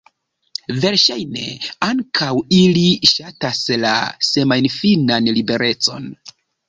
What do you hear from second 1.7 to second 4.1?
ankaŭ ili ŝatas la